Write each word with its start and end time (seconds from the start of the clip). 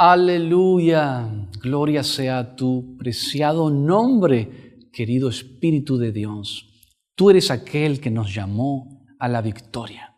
Aleluya. 0.00 1.28
Gloria 1.60 2.04
sea 2.04 2.54
tu 2.54 2.96
preciado 2.96 3.68
nombre, 3.68 4.78
querido 4.92 5.28
Espíritu 5.28 5.98
de 5.98 6.12
Dios. 6.12 6.68
Tú 7.16 7.30
eres 7.30 7.50
aquel 7.50 8.00
que 8.00 8.08
nos 8.08 8.32
llamó 8.32 9.04
a 9.18 9.26
la 9.26 9.42
victoria. 9.42 10.14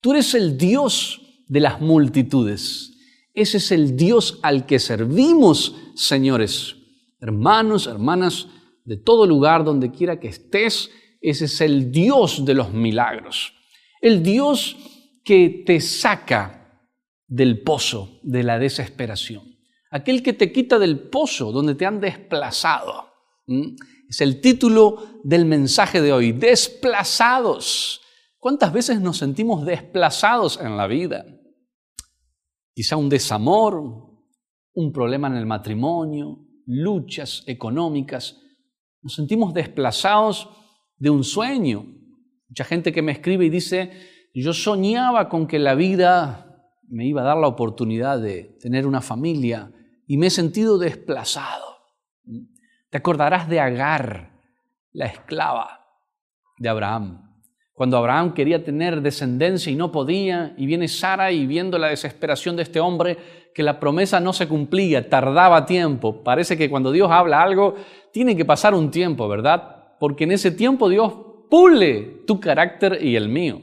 Tú 0.00 0.10
eres 0.10 0.34
el 0.34 0.58
Dios 0.58 1.44
de 1.46 1.60
las 1.60 1.80
multitudes. 1.80 2.98
Ese 3.32 3.58
es 3.58 3.70
el 3.70 3.96
Dios 3.96 4.40
al 4.42 4.66
que 4.66 4.80
servimos, 4.80 5.76
señores. 5.94 6.74
Hermanos, 7.20 7.86
hermanas, 7.86 8.48
de 8.84 8.96
todo 8.96 9.26
lugar, 9.26 9.62
donde 9.62 9.92
quiera 9.92 10.18
que 10.18 10.26
estés, 10.26 10.90
ese 11.20 11.44
es 11.44 11.60
el 11.60 11.92
Dios 11.92 12.44
de 12.44 12.54
los 12.54 12.72
milagros. 12.72 13.52
El 14.00 14.24
Dios 14.24 14.76
que 15.22 15.62
te 15.64 15.80
saca 15.80 16.59
del 17.30 17.62
pozo 17.62 18.18
de 18.22 18.42
la 18.42 18.58
desesperación. 18.58 19.56
Aquel 19.90 20.22
que 20.22 20.32
te 20.32 20.52
quita 20.52 20.78
del 20.78 20.98
pozo 20.98 21.52
donde 21.52 21.76
te 21.76 21.86
han 21.86 22.00
desplazado. 22.00 23.08
Es 24.08 24.20
el 24.20 24.40
título 24.40 25.20
del 25.22 25.46
mensaje 25.46 26.02
de 26.02 26.12
hoy, 26.12 26.32
desplazados. 26.32 28.00
¿Cuántas 28.38 28.72
veces 28.72 29.00
nos 29.00 29.18
sentimos 29.18 29.64
desplazados 29.64 30.60
en 30.60 30.76
la 30.76 30.88
vida? 30.88 31.24
Quizá 32.74 32.96
un 32.96 33.08
desamor, 33.08 33.80
un 34.74 34.92
problema 34.92 35.28
en 35.28 35.36
el 35.36 35.46
matrimonio, 35.46 36.46
luchas 36.66 37.44
económicas. 37.46 38.40
Nos 39.02 39.14
sentimos 39.14 39.54
desplazados 39.54 40.48
de 40.96 41.10
un 41.10 41.22
sueño. 41.22 41.86
Mucha 42.48 42.64
gente 42.64 42.92
que 42.92 43.02
me 43.02 43.12
escribe 43.12 43.44
y 43.44 43.50
dice, 43.50 43.92
yo 44.34 44.52
soñaba 44.52 45.28
con 45.28 45.46
que 45.46 45.60
la 45.60 45.76
vida 45.76 46.49
me 46.90 47.06
iba 47.06 47.22
a 47.22 47.24
dar 47.24 47.36
la 47.36 47.46
oportunidad 47.46 48.20
de 48.20 48.56
tener 48.60 48.86
una 48.86 49.00
familia 49.00 49.70
y 50.06 50.16
me 50.16 50.26
he 50.26 50.30
sentido 50.30 50.76
desplazado. 50.76 51.78
Te 52.90 52.98
acordarás 52.98 53.48
de 53.48 53.60
Agar, 53.60 54.32
la 54.92 55.06
esclava 55.06 55.86
de 56.58 56.68
Abraham. 56.68 57.30
Cuando 57.72 57.96
Abraham 57.96 58.34
quería 58.34 58.62
tener 58.62 59.00
descendencia 59.00 59.72
y 59.72 59.76
no 59.76 59.90
podía, 59.92 60.52
y 60.58 60.66
viene 60.66 60.88
Sara 60.88 61.32
y 61.32 61.46
viendo 61.46 61.78
la 61.78 61.88
desesperación 61.88 62.56
de 62.56 62.64
este 62.64 62.80
hombre, 62.80 63.16
que 63.54 63.62
la 63.62 63.80
promesa 63.80 64.20
no 64.20 64.32
se 64.32 64.48
cumplía, 64.48 65.08
tardaba 65.08 65.64
tiempo. 65.64 66.22
Parece 66.22 66.58
que 66.58 66.68
cuando 66.68 66.92
Dios 66.92 67.10
habla 67.10 67.40
algo, 67.40 67.76
tiene 68.12 68.36
que 68.36 68.44
pasar 68.44 68.74
un 68.74 68.90
tiempo, 68.90 69.28
¿verdad? 69.28 69.96
Porque 69.98 70.24
en 70.24 70.32
ese 70.32 70.50
tiempo 70.50 70.88
Dios 70.88 71.12
pule 71.48 72.22
tu 72.26 72.40
carácter 72.40 72.98
y 73.02 73.16
el 73.16 73.28
mío. 73.28 73.62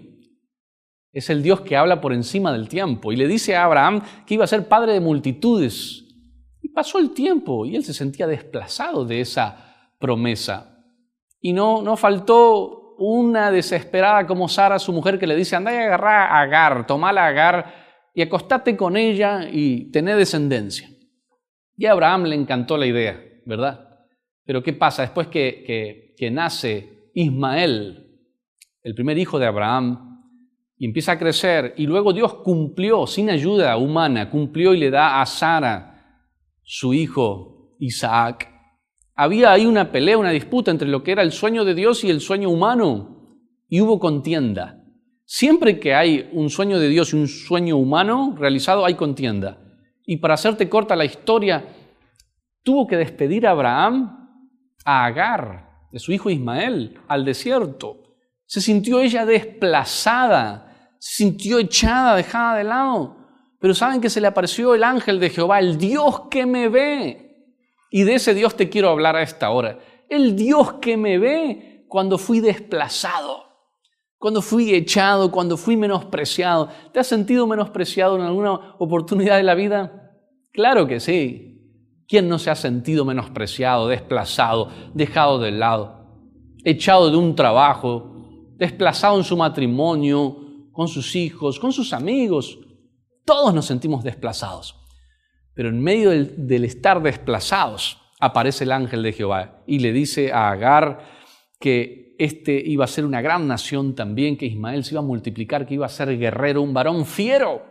Es 1.17 1.31
el 1.31 1.41
Dios 1.41 1.61
que 1.61 1.75
habla 1.75 1.99
por 1.99 2.13
encima 2.13 2.51
del 2.51 2.69
tiempo. 2.69 3.11
Y 3.11 3.15
le 3.15 3.27
dice 3.27 3.55
a 3.55 3.63
Abraham 3.63 4.03
que 4.27 4.35
iba 4.35 4.43
a 4.43 4.47
ser 4.47 4.67
padre 4.67 4.93
de 4.93 4.99
multitudes. 4.99 6.05
Y 6.61 6.69
pasó 6.69 6.99
el 6.99 7.09
tiempo 7.09 7.65
y 7.65 7.75
él 7.75 7.83
se 7.83 7.95
sentía 7.95 8.27
desplazado 8.27 9.03
de 9.03 9.21
esa 9.21 9.95
promesa. 9.97 10.77
Y 11.41 11.53
no, 11.53 11.81
no 11.81 11.97
faltó 11.97 12.93
una 12.99 13.49
desesperada 13.49 14.27
como 14.27 14.47
Sara, 14.47 14.77
su 14.77 14.93
mujer, 14.93 15.17
que 15.17 15.25
le 15.25 15.35
dice, 15.35 15.55
anda 15.55 15.73
y 15.73 15.77
agarrá 15.77 16.27
a 16.27 16.41
Agar, 16.41 16.85
tomala 16.85 17.25
a 17.25 17.29
Agar 17.29 17.73
y 18.13 18.21
acostate 18.21 18.77
con 18.77 18.95
ella 18.95 19.49
y 19.52 19.89
tené 19.89 20.15
descendencia. 20.15 20.87
Y 21.75 21.87
a 21.87 21.93
Abraham 21.93 22.25
le 22.25 22.35
encantó 22.35 22.77
la 22.77 22.85
idea, 22.85 23.19
¿verdad? 23.43 24.05
Pero 24.45 24.61
¿qué 24.61 24.73
pasa? 24.73 25.02
Después 25.02 25.29
que, 25.29 25.63
que, 25.65 26.13
que 26.15 26.29
nace 26.29 27.09
Ismael, 27.15 28.21
el 28.83 28.93
primer 28.93 29.17
hijo 29.17 29.39
de 29.39 29.47
Abraham, 29.47 30.16
y 30.78 30.86
empieza 30.86 31.14
a 31.14 31.20
crecer 31.20 31.73
y 31.78 31.88
luego 31.88 32.14
Dios 32.14 32.36
cumplió 32.36 33.08
sin 33.08 33.30
ayuda 33.30 33.78
humana, 33.78 34.30
cumplió 34.30 34.73
y 34.73 34.80
le 34.80 34.92
da 34.92 35.22
a 35.22 35.25
Sara 35.25 36.22
su 36.64 36.94
hijo 36.94 37.75
Isaac. 37.80 38.53
Había 39.16 39.52
ahí 39.52 39.66
una 39.66 39.92
pelea, 39.92 40.17
una 40.17 40.30
disputa 40.30 40.70
entre 40.70 40.88
lo 40.88 41.03
que 41.03 41.11
era 41.11 41.23
el 41.23 41.31
sueño 41.31 41.66
de 41.66 41.73
Dios 41.73 42.03
y 42.03 42.09
el 42.09 42.22
sueño 42.22 42.50
humano 42.50 43.39
y 43.67 43.82
hubo 43.82 43.99
contienda. 43.99 44.83
Siempre 45.26 45.80
que 45.80 45.95
hay 45.95 46.30
un 46.32 46.49
sueño 46.49 46.80
de 46.80 46.89
Dios 46.89 47.14
y 47.14 47.17
un 47.17 47.27
sueño 47.27 47.77
humano 47.77 48.36
realizado 48.37 48.86
hay 48.86 48.93
contienda. 48.93 49.58
Y 50.05 50.17
para 50.17 50.36
hacerte 50.36 50.70
corta 50.70 50.95
la 50.95 51.04
historia, 51.04 51.66
tuvo 52.64 52.87
que 52.87 52.95
despedir 52.95 53.48
a 53.48 53.52
Abraham 53.52 54.30
a 54.86 55.05
Agar, 55.05 55.67
de 55.92 55.99
su 55.99 56.14
hijo 56.14 56.30
Ismael, 56.30 56.99
al 57.08 57.26
desierto. 57.26 58.04
Se 58.45 58.61
sintió 58.61 59.02
ella 59.02 59.26
desplazada 59.26 60.67
se 60.99 61.23
sintió 61.23 61.59
echada, 61.59 62.15
dejada 62.15 62.58
de 62.58 62.63
lado. 62.63 63.17
Pero 63.59 63.73
saben 63.73 64.02
que 64.02 64.09
se 64.09 64.21
le 64.21 64.27
apareció 64.27 64.75
el 64.75 64.83
ángel 64.83 65.19
de 65.19 65.30
Jehová, 65.30 65.59
el 65.59 65.77
Dios 65.77 66.23
que 66.30 66.45
me 66.45 66.69
ve. 66.69 67.27
Y 67.89 68.03
de 68.03 68.15
ese 68.15 68.33
Dios 68.33 68.55
te 68.55 68.69
quiero 68.69 68.89
hablar 68.89 69.15
a 69.15 69.21
esta 69.21 69.49
hora. 69.49 69.80
El 70.09 70.36
Dios 70.36 70.73
que 70.73 70.97
me 70.97 71.17
ve 71.17 71.86
cuando 71.87 72.17
fui 72.17 72.39
desplazado, 72.39 73.45
cuando 74.17 74.41
fui 74.41 74.73
echado, 74.73 75.31
cuando 75.31 75.57
fui 75.57 75.77
menospreciado. 75.77 76.69
¿Te 76.91 76.99
has 76.99 77.07
sentido 77.07 77.47
menospreciado 77.47 78.15
en 78.15 78.23
alguna 78.23 78.75
oportunidad 78.77 79.37
de 79.37 79.43
la 79.43 79.55
vida? 79.55 80.13
Claro 80.52 80.87
que 80.87 80.99
sí. 80.99 81.53
¿Quién 82.07 82.30
no 82.30 82.39
se 82.39 82.49
ha 82.49 82.55
sentido 82.55 83.03
menospreciado, 83.03 83.87
desplazado, 83.87 84.69
dejado 84.93 85.39
de 85.39 85.52
lado, 85.52 86.23
echado 86.63 87.11
de 87.11 87.17
un 87.17 87.36
trabajo, 87.36 88.13
desplazado 88.55 89.17
en 89.17 89.25
su 89.25 89.36
matrimonio, 89.36 90.46
con 90.77 90.88
sus 90.88 91.15
hijos, 91.15 91.60
con 91.60 91.73
sus 91.73 91.92
amigos. 91.92 92.60
Todos 93.26 93.52
nos 93.52 93.65
sentimos 93.65 94.04
desplazados. 94.04 94.80
Pero 95.55 95.70
en 95.70 95.82
medio 95.82 96.11
del, 96.11 96.64
estar 96.65 97.02
desplazados 97.02 97.99
aparece 98.20 98.64
el 98.64 98.71
ángel 98.71 99.02
de 99.02 99.11
Jehová 99.11 99.64
y 99.66 99.80
le 99.80 99.92
dice 99.92 100.32
a 100.32 100.52
Agar 100.52 100.99
que 101.60 102.16
este 102.20 102.61
iba 102.64 102.86
a 102.86 102.87
ser 102.87 103.05
una 103.05 103.21
gran 103.21 103.48
nación 103.48 103.95
también, 103.95 104.37
que 104.37 104.45
Ismael 104.45 104.83
se 104.83 104.93
iba 104.93 104.99
a 104.99 105.04
multiplicar, 105.04 105.66
que 105.66 105.73
iba 105.73 105.87
a 105.87 105.89
ser 105.89 106.16
guerrero, 106.16 106.61
un 106.61 106.76
varón 106.76 107.08
fiero, 107.08 107.64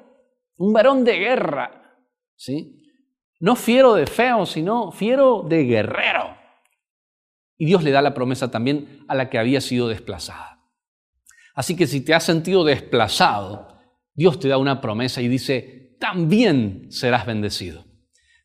un 0.56 0.72
varón 0.72 1.04
de 1.04 1.16
guerra. 1.16 2.00
¿sí? 2.34 2.90
No 3.38 3.54
fiero 3.54 3.94
de 3.94 4.08
feo, 4.08 4.46
sino 4.46 4.90
fiero 4.90 5.44
de 5.48 5.62
guerrero. 5.62 6.36
Y 7.56 7.66
Dios 7.66 7.84
le 7.84 7.92
da 7.92 8.02
la 8.02 8.14
promesa 8.14 8.50
también 8.50 9.04
a 9.06 9.14
la 9.14 9.30
que 9.30 9.38
había 9.38 9.60
sido 9.60 9.86
desplazada. 9.86 10.55
Así 11.56 11.74
que 11.74 11.86
si 11.86 12.02
te 12.02 12.12
has 12.12 12.22
sentido 12.22 12.64
desplazado, 12.64 13.66
Dios 14.14 14.38
te 14.38 14.46
da 14.46 14.58
una 14.58 14.82
promesa 14.82 15.22
y 15.22 15.28
dice, 15.28 15.96
también 15.98 16.92
serás 16.92 17.26
bendecido. 17.26 17.84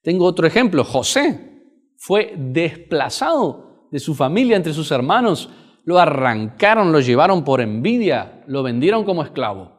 Tengo 0.01 0.25
otro 0.25 0.47
ejemplo, 0.47 0.85
José 0.85 1.49
fue 1.97 2.33
desplazado 2.37 3.89
de 3.91 3.99
su 3.99 4.15
familia 4.15 4.55
entre 4.55 4.73
sus 4.73 4.89
hermanos, 4.91 5.49
lo 5.83 5.99
arrancaron, 5.99 6.93
lo 6.93 7.01
llevaron 7.01 7.43
por 7.43 7.59
envidia, 7.59 8.43
lo 8.47 8.63
vendieron 8.63 9.03
como 9.03 9.23
esclavo. 9.23 9.77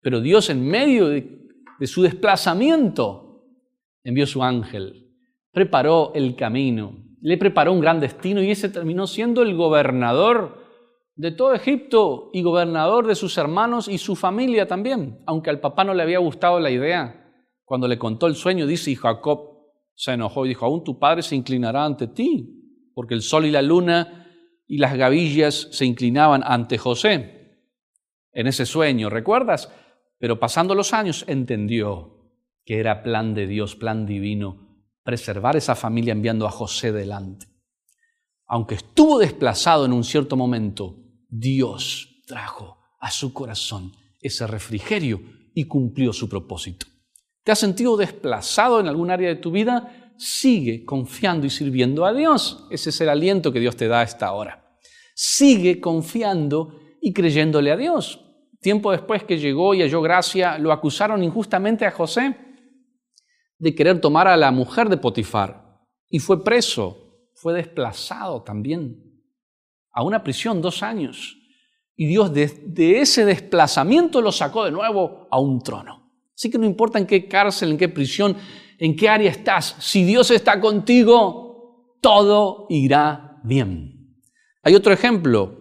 Pero 0.00 0.22
Dios 0.22 0.48
en 0.48 0.66
medio 0.66 1.08
de, 1.08 1.48
su 1.82 2.02
desplazamiento 2.02 3.44
envió 4.02 4.26
su 4.26 4.42
ángel, 4.42 5.10
preparó 5.52 6.12
el 6.14 6.34
camino, 6.34 6.96
le 7.20 7.36
preparó 7.36 7.72
un 7.72 7.80
gran 7.80 8.00
destino 8.00 8.42
y 8.42 8.50
ese 8.50 8.70
terminó 8.70 9.06
siendo 9.06 9.42
el 9.42 9.54
gobernador 9.54 10.63
de 11.16 11.30
todo 11.30 11.54
Egipto 11.54 12.30
y 12.32 12.42
gobernador 12.42 13.06
de 13.06 13.14
sus 13.14 13.38
hermanos 13.38 13.88
y 13.88 13.98
su 13.98 14.16
familia 14.16 14.66
también, 14.66 15.22
aunque 15.26 15.50
al 15.50 15.60
papá 15.60 15.84
no 15.84 15.94
le 15.94 16.02
había 16.02 16.18
gustado 16.18 16.58
la 16.58 16.70
idea. 16.70 17.32
Cuando 17.64 17.86
le 17.86 17.98
contó 17.98 18.26
el 18.26 18.34
sueño, 18.34 18.66
dice, 18.66 18.90
y 18.90 18.96
Jacob 18.96 19.54
se 19.94 20.12
enojó 20.12 20.44
y 20.44 20.48
dijo, 20.50 20.66
aún 20.66 20.82
tu 20.82 20.98
padre 20.98 21.22
se 21.22 21.36
inclinará 21.36 21.84
ante 21.84 22.08
ti, 22.08 22.90
porque 22.94 23.14
el 23.14 23.22
sol 23.22 23.46
y 23.46 23.50
la 23.50 23.62
luna 23.62 24.26
y 24.66 24.78
las 24.78 24.96
gavillas 24.96 25.68
se 25.70 25.84
inclinaban 25.84 26.42
ante 26.44 26.78
José 26.78 27.60
en 28.32 28.46
ese 28.48 28.66
sueño, 28.66 29.08
¿recuerdas? 29.08 29.70
Pero 30.18 30.40
pasando 30.40 30.74
los 30.74 30.92
años 30.92 31.24
entendió 31.28 32.32
que 32.64 32.80
era 32.80 33.02
plan 33.02 33.34
de 33.34 33.46
Dios, 33.46 33.76
plan 33.76 34.06
divino, 34.06 34.88
preservar 35.04 35.54
esa 35.56 35.76
familia 35.76 36.12
enviando 36.12 36.46
a 36.46 36.50
José 36.50 36.92
delante. 36.92 37.46
Aunque 38.46 38.74
estuvo 38.74 39.18
desplazado 39.18 39.84
en 39.84 39.92
un 39.92 40.02
cierto 40.02 40.36
momento, 40.36 41.03
Dios 41.36 42.22
trajo 42.26 42.78
a 43.00 43.10
su 43.10 43.32
corazón 43.32 43.92
ese 44.20 44.46
refrigerio 44.46 45.20
y 45.52 45.64
cumplió 45.64 46.12
su 46.12 46.28
propósito. 46.28 46.86
¿Te 47.42 47.50
has 47.50 47.58
sentido 47.58 47.96
desplazado 47.96 48.78
en 48.78 48.86
algún 48.86 49.10
área 49.10 49.28
de 49.28 49.36
tu 49.36 49.50
vida? 49.50 50.14
Sigue 50.16 50.84
confiando 50.84 51.44
y 51.44 51.50
sirviendo 51.50 52.06
a 52.06 52.14
Dios. 52.14 52.66
Ese 52.70 52.90
es 52.90 53.00
el 53.00 53.08
aliento 53.08 53.52
que 53.52 53.58
Dios 53.58 53.76
te 53.76 53.88
da 53.88 54.00
a 54.00 54.04
esta 54.04 54.32
hora. 54.32 54.78
Sigue 55.16 55.80
confiando 55.80 56.80
y 57.00 57.12
creyéndole 57.12 57.72
a 57.72 57.76
Dios. 57.76 58.20
Tiempo 58.60 58.92
después 58.92 59.24
que 59.24 59.36
llegó 59.36 59.74
y 59.74 59.82
halló 59.82 60.02
gracia, 60.02 60.56
lo 60.56 60.70
acusaron 60.70 61.22
injustamente 61.24 61.84
a 61.84 61.90
José 61.90 62.36
de 63.58 63.74
querer 63.74 64.00
tomar 64.00 64.28
a 64.28 64.36
la 64.36 64.52
mujer 64.52 64.88
de 64.88 64.98
Potifar 64.98 65.80
y 66.08 66.20
fue 66.20 66.44
preso, 66.44 67.26
fue 67.34 67.54
desplazado 67.54 68.42
también 68.44 69.03
a 69.94 70.02
una 70.02 70.22
prisión 70.22 70.60
dos 70.60 70.82
años. 70.82 71.38
Y 71.96 72.06
Dios 72.06 72.34
de, 72.34 73.00
ese 73.00 73.24
desplazamiento 73.24 74.20
lo 74.20 74.32
sacó 74.32 74.64
de 74.64 74.72
nuevo 74.72 75.28
a 75.30 75.38
un 75.38 75.62
trono. 75.62 76.10
Así 76.34 76.50
que 76.50 76.58
no 76.58 76.66
importa 76.66 76.98
en 76.98 77.06
qué 77.06 77.28
cárcel, 77.28 77.70
en 77.70 77.78
qué 77.78 77.88
prisión 77.88 78.36
en 78.78 78.96
qué 78.96 79.08
área 79.08 79.30
estás. 79.30 79.76
Si 79.78 80.04
Dios 80.04 80.30
está 80.30 80.60
contigo, 80.60 81.96
todo 82.00 82.66
irá 82.68 83.40
bien. 83.44 84.18
Hay 84.62 84.74
otro 84.74 84.92
ejemplo 84.92 85.58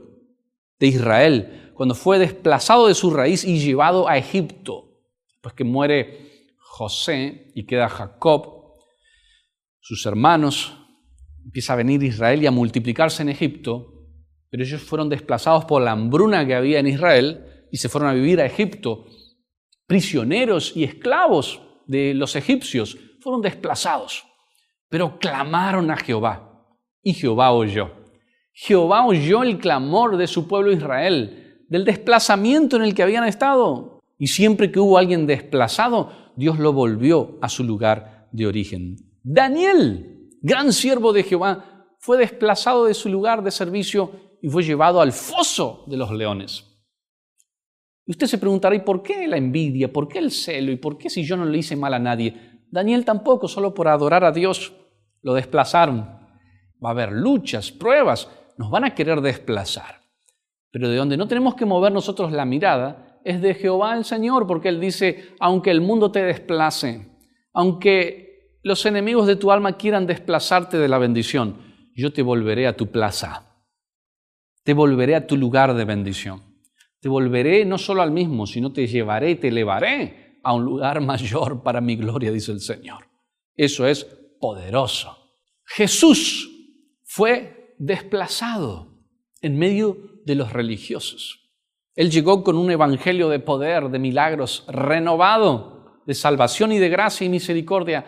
de 0.80 0.88
Israel, 0.88 1.72
cuando 1.76 1.96
fue 1.96 2.20
desplazado 2.20 2.88
de 2.88 2.96
su 2.96 3.12
raíz 3.12 3.44
y 3.44 3.60
llevado 3.60 4.08
a 4.08 4.18
Egipto, 4.18 5.00
pues 5.42 5.54
que 5.54 5.64
muere 5.64 6.48
José 6.58 7.52
y 7.56 7.66
queda 7.66 7.90
Jacob, 7.90 8.74
sus 9.80 10.06
hermanos, 10.06 10.78
empieza 11.44 11.74
a 11.74 11.78
venir 11.78 12.04
Israel 12.04 12.42
y 12.42 12.48
a 12.48 12.52
multiplicarse 12.52 13.22
en 13.22 13.30
Egipto, 13.30 13.93
pero 14.54 14.66
ellos 14.66 14.84
fueron 14.84 15.10
desplazados 15.10 15.66
por 15.66 15.82
la 15.82 15.94
hambruna 15.94 16.46
que 16.46 16.54
había 16.54 16.78
en 16.78 16.86
Israel 16.86 17.66
y 17.72 17.78
se 17.78 17.90
fueron 17.90 18.12
a 18.12 18.14
vivir 18.14 18.40
a 18.40 18.46
Egipto. 18.46 19.08
Prisioneros 19.88 20.78
y 20.78 20.84
esclavos 20.84 21.60
de 21.88 22.14
los 22.14 22.36
egipcios 22.36 22.96
fueron 23.20 23.42
desplazados, 23.42 24.24
pero 24.90 25.18
clamaron 25.18 25.90
a 25.90 25.98
Jehová 25.98 26.68
y 27.02 27.16
Jehová 27.16 27.52
oyó. 27.52 27.94
Jehová 28.52 29.08
oyó 29.08 29.42
el 29.42 29.58
clamor 29.58 30.18
de 30.18 30.28
su 30.28 30.48
pueblo 30.48 30.72
Israel, 30.72 31.66
del 31.68 31.84
desplazamiento 31.84 32.76
en 32.76 32.84
el 32.84 32.94
que 32.94 33.02
habían 33.02 33.24
estado. 33.24 34.02
Y 34.20 34.28
siempre 34.28 34.72
que 34.72 34.80
hubo 34.80 35.00
alguien 35.00 35.26
desplazado, 35.26 36.12
Dios 36.36 36.60
lo 36.60 36.74
volvió 36.74 37.40
a 37.42 37.50
su 37.50 37.64
lugar 37.64 38.28
de 38.32 38.46
origen. 38.46 38.98
Daniel, 39.24 40.30
gran 40.44 40.72
siervo 40.74 41.12
de 41.12 41.24
Jehová, 41.24 41.88
fue 41.98 42.20
desplazado 42.20 42.86
de 42.86 42.94
su 42.94 43.10
lugar 43.10 43.44
de 43.44 43.50
servicio 43.50 44.22
y 44.44 44.50
fue 44.50 44.62
llevado 44.62 45.00
al 45.00 45.14
foso 45.14 45.86
de 45.88 45.96
los 45.96 46.12
leones. 46.12 46.66
Y 48.06 48.12
usted 48.12 48.28
se 48.28 48.38
preguntará, 48.38 48.76
¿y 48.76 48.82
por 48.82 49.02
qué 49.02 49.26
la 49.26 49.38
envidia? 49.38 49.92
¿Por 49.92 50.10
qué 50.10 50.20
el 50.20 50.32
celo? 50.32 50.70
¿Y 50.70 50.76
por 50.76 50.98
qué 50.98 51.10
si 51.10 51.24
yo 51.24 51.38
no 51.38 51.46
le 51.46 51.60
hice 51.60 51.78
mal 51.78 51.94
a 51.94 52.00
nadie? 52.00 52.60
Daniel 52.70 53.06
tampoco, 53.06 53.48
solo 53.48 53.74
por 53.74 53.88
adorar 53.88 54.26
a 54.26 54.34
Dios, 54.34 54.74
lo 55.22 55.34
desplazaron. 55.34 56.02
Va 56.84 56.90
a 56.90 56.92
haber 56.92 57.14
luchas, 57.14 57.72
pruebas, 57.72 58.30
nos 58.58 58.70
van 58.70 58.84
a 58.84 58.94
querer 58.94 59.22
desplazar. 59.22 60.02
Pero 60.72 60.90
de 60.90 60.98
donde 60.98 61.16
no 61.16 61.30
tenemos 61.30 61.56
que 61.56 61.66
mover 61.66 61.94
nosotros 61.94 62.34
la 62.34 62.44
mirada 62.44 63.22
es 63.24 63.42
de 63.42 63.54
Jehová 63.54 63.96
el 63.96 64.04
Señor, 64.04 64.46
porque 64.46 64.68
Él 64.68 64.82
dice, 64.82 65.36
aunque 65.40 65.72
el 65.72 65.80
mundo 65.80 66.12
te 66.12 66.22
desplace, 66.22 67.18
aunque 67.54 68.60
los 68.62 68.86
enemigos 68.86 69.26
de 69.26 69.38
tu 69.38 69.54
alma 69.54 69.78
quieran 69.78 70.06
desplazarte 70.06 70.78
de 70.78 70.90
la 70.90 70.98
bendición, 70.98 71.60
yo 71.96 72.12
te 72.12 72.22
volveré 72.22 72.68
a 72.68 72.76
tu 72.76 72.92
plaza, 72.92 73.53
te 74.64 74.74
volveré 74.74 75.16
a 75.16 75.28
tu 75.28 75.38
lugar 75.38 75.74
de 75.74 75.86
bendición. 75.86 76.42
Te 77.00 77.10
volveré 77.10 77.66
no 77.66 77.78
solo 77.78 78.02
al 78.02 78.12
mismo, 78.12 78.48
sino 78.48 78.72
te 78.72 78.88
llevaré, 78.88 79.36
te 79.36 79.50
elevaré 79.50 80.40
a 80.44 80.54
un 80.54 80.64
lugar 80.64 81.02
mayor 81.06 81.62
para 81.64 81.82
mi 81.82 81.96
gloria, 81.96 82.32
dice 82.32 82.52
el 82.52 82.62
Señor. 82.62 83.06
Eso 83.56 83.86
es 83.86 84.06
poderoso. 84.40 85.18
Jesús 85.66 86.50
fue 87.04 87.76
desplazado 87.78 88.88
en 89.42 89.58
medio 89.58 90.22
de 90.26 90.36
los 90.36 90.54
religiosos. 90.54 91.40
Él 91.96 92.10
llegó 92.10 92.44
con 92.44 92.58
un 92.58 92.72
evangelio 92.72 93.30
de 93.30 93.40
poder, 93.40 93.90
de 93.90 94.00
milagros, 94.00 94.66
renovado, 94.68 96.02
de 96.06 96.14
salvación 96.14 96.72
y 96.72 96.80
de 96.80 96.90
gracia 96.90 97.26
y 97.26 97.30
misericordia. 97.30 98.06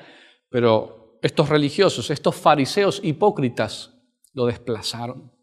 Pero 0.49 1.19
estos 1.21 1.49
religiosos, 1.49 2.09
estos 2.09 2.35
fariseos 2.35 2.99
hipócritas, 3.03 3.93
lo 4.33 4.45
desplazaron. 4.45 5.34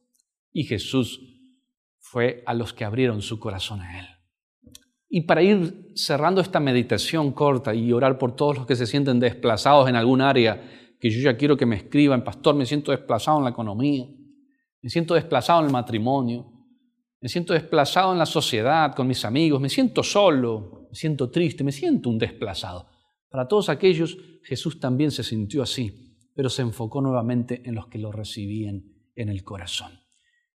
Y 0.52 0.64
Jesús 0.64 1.20
fue 1.98 2.42
a 2.46 2.54
los 2.54 2.72
que 2.72 2.84
abrieron 2.84 3.22
su 3.22 3.38
corazón 3.38 3.80
a 3.80 4.00
Él. 4.00 4.06
Y 5.08 5.22
para 5.22 5.42
ir 5.42 5.92
cerrando 5.94 6.40
esta 6.40 6.60
meditación 6.60 7.32
corta 7.32 7.74
y 7.74 7.92
orar 7.92 8.18
por 8.18 8.34
todos 8.34 8.56
los 8.56 8.66
que 8.66 8.76
se 8.76 8.86
sienten 8.86 9.20
desplazados 9.20 9.88
en 9.88 9.96
algún 9.96 10.20
área, 10.20 10.62
que 10.98 11.10
yo 11.10 11.20
ya 11.20 11.36
quiero 11.36 11.56
que 11.56 11.66
me 11.66 11.76
escriban, 11.76 12.24
pastor, 12.24 12.54
me 12.54 12.64
siento 12.64 12.92
desplazado 12.92 13.38
en 13.38 13.44
la 13.44 13.50
economía, 13.50 14.06
me 14.80 14.88
siento 14.88 15.14
desplazado 15.14 15.60
en 15.60 15.66
el 15.66 15.72
matrimonio, 15.72 16.50
me 17.20 17.28
siento 17.28 17.52
desplazado 17.52 18.12
en 18.12 18.18
la 18.18 18.26
sociedad, 18.26 18.94
con 18.94 19.06
mis 19.06 19.24
amigos, 19.24 19.60
me 19.60 19.68
siento 19.68 20.02
solo, 20.02 20.88
me 20.90 20.96
siento 20.96 21.30
triste, 21.30 21.62
me 21.62 21.72
siento 21.72 22.08
un 22.08 22.18
desplazado. 22.18 22.88
Para 23.28 23.48
todos 23.48 23.68
aquellos, 23.68 24.18
Jesús 24.42 24.80
también 24.80 25.10
se 25.10 25.22
sintió 25.22 25.62
así, 25.62 26.18
pero 26.34 26.48
se 26.48 26.62
enfocó 26.62 27.00
nuevamente 27.00 27.62
en 27.64 27.74
los 27.74 27.86
que 27.86 27.98
lo 27.98 28.12
recibían 28.12 28.82
en 29.14 29.28
el 29.28 29.44
corazón. 29.44 30.01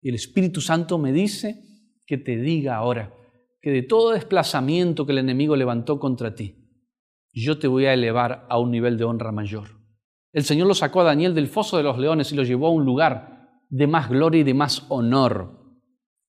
Y 0.07 0.09
el 0.09 0.15
Espíritu 0.15 0.61
Santo 0.61 0.97
me 0.97 1.11
dice 1.11 1.65
que 2.05 2.17
te 2.17 2.37
diga 2.37 2.77
ahora 2.77 3.13
que 3.61 3.71
de 3.71 3.81
todo 3.81 4.11
desplazamiento 4.11 5.05
que 5.05 5.11
el 5.11 5.17
enemigo 5.17 5.53
levantó 5.57 5.99
contra 5.99 6.33
ti, 6.33 6.55
yo 7.33 7.59
te 7.59 7.67
voy 7.67 7.87
a 7.87 7.93
elevar 7.93 8.47
a 8.49 8.57
un 8.57 8.71
nivel 8.71 8.97
de 8.97 9.03
honra 9.03 9.33
mayor. 9.33 9.67
El 10.31 10.45
Señor 10.45 10.69
lo 10.69 10.75
sacó 10.75 11.01
a 11.01 11.03
Daniel 11.03 11.35
del 11.35 11.49
foso 11.49 11.75
de 11.75 11.83
los 11.83 11.97
leones 11.97 12.31
y 12.31 12.35
lo 12.35 12.43
llevó 12.43 12.67
a 12.67 12.71
un 12.71 12.85
lugar 12.85 13.49
de 13.67 13.85
más 13.85 14.07
gloria 14.07 14.39
y 14.39 14.43
de 14.45 14.53
más 14.53 14.85
honor 14.87 15.75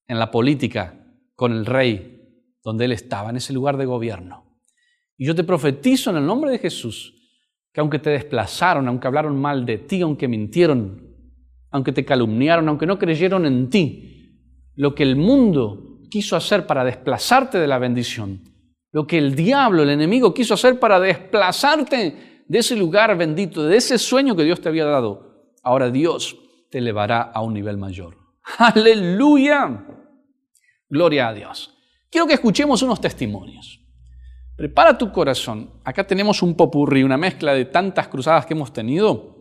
en 0.08 0.18
la 0.18 0.32
política 0.32 1.14
con 1.36 1.52
el 1.52 1.64
rey 1.64 2.50
donde 2.64 2.86
él 2.86 2.90
estaba, 2.90 3.30
en 3.30 3.36
ese 3.36 3.52
lugar 3.52 3.76
de 3.76 3.86
gobierno. 3.86 4.58
Y 5.16 5.24
yo 5.24 5.36
te 5.36 5.44
profetizo 5.44 6.10
en 6.10 6.16
el 6.16 6.26
nombre 6.26 6.50
de 6.50 6.58
Jesús 6.58 7.14
que 7.72 7.80
aunque 7.80 8.00
te 8.00 8.10
desplazaron, 8.10 8.88
aunque 8.88 9.06
hablaron 9.06 9.40
mal 9.40 9.64
de 9.64 9.78
ti, 9.78 10.00
aunque 10.00 10.26
mintieron, 10.26 11.07
aunque 11.70 11.92
te 11.92 12.04
calumniaron, 12.04 12.68
aunque 12.68 12.86
no 12.86 12.98
creyeron 12.98 13.46
en 13.46 13.70
ti, 13.70 14.38
lo 14.74 14.94
que 14.94 15.02
el 15.02 15.16
mundo 15.16 16.00
quiso 16.10 16.36
hacer 16.36 16.66
para 16.66 16.84
desplazarte 16.84 17.58
de 17.58 17.66
la 17.66 17.78
bendición, 17.78 18.42
lo 18.92 19.06
que 19.06 19.18
el 19.18 19.34
diablo, 19.34 19.82
el 19.82 19.90
enemigo, 19.90 20.32
quiso 20.32 20.54
hacer 20.54 20.78
para 20.78 20.98
desplazarte 20.98 22.44
de 22.46 22.58
ese 22.58 22.76
lugar 22.76 23.16
bendito, 23.16 23.64
de 23.64 23.76
ese 23.76 23.98
sueño 23.98 24.34
que 24.34 24.44
Dios 24.44 24.60
te 24.60 24.68
había 24.68 24.86
dado, 24.86 25.52
ahora 25.62 25.90
Dios 25.90 26.38
te 26.70 26.78
elevará 26.78 27.22
a 27.22 27.42
un 27.42 27.54
nivel 27.54 27.76
mayor. 27.76 28.16
Aleluya. 28.58 29.86
Gloria 30.88 31.28
a 31.28 31.34
Dios. 31.34 31.74
Quiero 32.10 32.26
que 32.26 32.34
escuchemos 32.34 32.80
unos 32.82 33.00
testimonios. 33.00 33.80
Prepara 34.56 34.96
tu 34.96 35.12
corazón. 35.12 35.70
Acá 35.84 36.06
tenemos 36.06 36.42
un 36.42 36.56
popurrí, 36.56 37.02
una 37.02 37.18
mezcla 37.18 37.52
de 37.52 37.66
tantas 37.66 38.08
cruzadas 38.08 38.46
que 38.46 38.54
hemos 38.54 38.72
tenido 38.72 39.37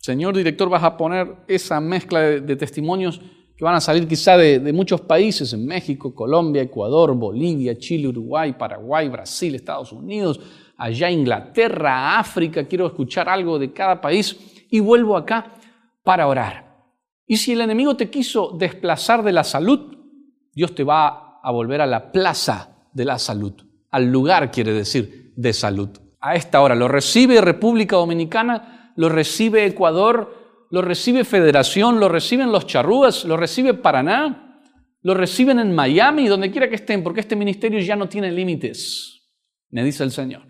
Señor 0.00 0.34
director, 0.34 0.70
vas 0.70 0.82
a 0.82 0.96
poner 0.96 1.36
esa 1.46 1.78
mezcla 1.78 2.20
de, 2.20 2.56
testimonios 2.56 3.20
que 3.54 3.64
van 3.64 3.74
a 3.74 3.80
salir 3.82 4.08
quizá 4.08 4.38
de, 4.38 4.58
de, 4.58 4.72
muchos 4.72 5.02
países, 5.02 5.52
en 5.52 5.66
México, 5.66 6.14
Colombia, 6.14 6.62
Ecuador, 6.62 7.14
Bolivia, 7.14 7.76
Chile, 7.76 8.08
Uruguay, 8.08 8.54
Paraguay, 8.54 9.10
Brasil, 9.10 9.54
Estados 9.54 9.92
Unidos, 9.92 10.40
allá 10.78 11.10
Inglaterra, 11.10 12.18
África, 12.18 12.66
quiero 12.66 12.86
escuchar 12.86 13.28
algo 13.28 13.58
de 13.58 13.74
cada 13.74 14.00
país 14.00 14.66
y 14.70 14.80
vuelvo 14.80 15.18
acá 15.18 15.52
para 16.02 16.26
orar. 16.26 16.70
Y 17.26 17.36
si 17.36 17.52
el 17.52 17.60
enemigo 17.60 17.94
te 17.94 18.08
quiso 18.08 18.56
desplazar 18.58 19.22
de 19.22 19.32
la 19.32 19.44
salud, 19.44 19.98
Dios 20.54 20.74
te 20.74 20.82
va 20.82 21.40
a 21.42 21.50
volver 21.50 21.82
a 21.82 21.86
la 21.86 22.10
plaza 22.10 22.88
de 22.94 23.04
la 23.04 23.18
salud, 23.18 23.52
al 23.90 24.10
lugar, 24.10 24.50
quiere 24.50 24.72
decir, 24.72 25.34
de 25.36 25.52
salud. 25.52 25.90
A 26.20 26.36
esta 26.36 26.62
hora 26.62 26.74
lo 26.74 26.88
recibe 26.88 27.42
República 27.42 27.96
Dominicana 27.96 28.79
lo 28.96 29.08
recibe 29.08 29.66
Ecuador, 29.66 30.66
lo 30.70 30.82
recibe 30.82 31.24
Federación, 31.24 32.00
lo 32.00 32.08
reciben 32.08 32.52
los 32.52 32.66
charrúas, 32.66 33.24
lo 33.24 33.36
recibe 33.36 33.74
Paraná, 33.74 34.62
lo 35.02 35.14
reciben 35.14 35.58
en 35.58 35.74
Miami, 35.74 36.28
donde 36.28 36.50
quiera 36.50 36.68
que 36.68 36.76
estén, 36.76 37.02
porque 37.02 37.20
este 37.20 37.36
ministerio 37.36 37.80
ya 37.80 37.96
no 37.96 38.08
tiene 38.08 38.30
límites, 38.30 39.22
me 39.70 39.82
dice 39.82 40.04
el 40.04 40.12
Señor. 40.12 40.42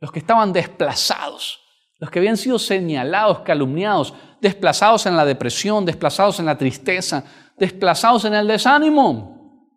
Los 0.00 0.10
que 0.10 0.18
estaban 0.18 0.52
desplazados, 0.52 1.60
los 1.98 2.10
que 2.10 2.18
habían 2.18 2.36
sido 2.36 2.58
señalados, 2.58 3.40
calumniados, 3.40 4.12
desplazados 4.40 5.06
en 5.06 5.16
la 5.16 5.24
depresión, 5.24 5.84
desplazados 5.84 6.40
en 6.40 6.46
la 6.46 6.58
tristeza, 6.58 7.24
desplazados 7.56 8.24
en 8.24 8.34
el 8.34 8.48
desánimo. 8.48 9.70